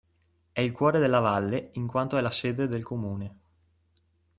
[0.51, 3.37] È il cuore della valle in quanto è la sede del comune.